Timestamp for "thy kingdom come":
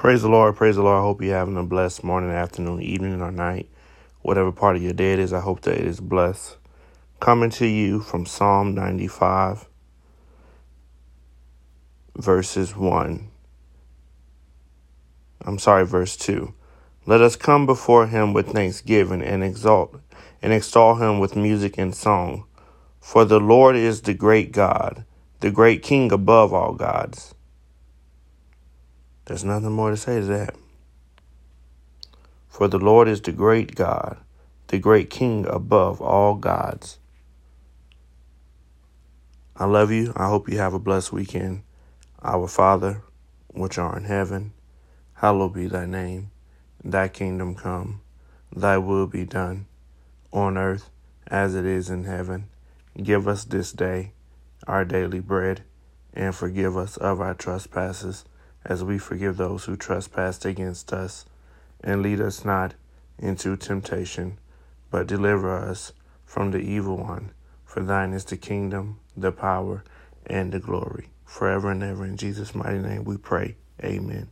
46.82-48.00